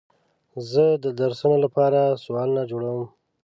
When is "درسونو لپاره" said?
1.19-1.99